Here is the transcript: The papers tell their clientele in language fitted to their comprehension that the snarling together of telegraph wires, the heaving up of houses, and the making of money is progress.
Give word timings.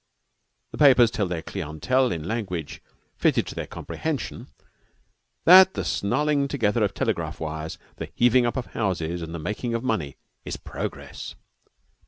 The 0.71 0.79
papers 0.79 1.11
tell 1.11 1.27
their 1.27 1.43
clientele 1.43 2.11
in 2.11 2.23
language 2.27 2.81
fitted 3.17 3.45
to 3.45 3.53
their 3.53 3.67
comprehension 3.67 4.47
that 5.45 5.75
the 5.75 5.85
snarling 5.85 6.47
together 6.47 6.83
of 6.83 6.95
telegraph 6.95 7.39
wires, 7.39 7.77
the 7.97 8.09
heaving 8.15 8.47
up 8.47 8.57
of 8.57 8.65
houses, 8.73 9.21
and 9.21 9.31
the 9.31 9.37
making 9.37 9.75
of 9.75 9.83
money 9.83 10.17
is 10.43 10.57
progress. 10.57 11.35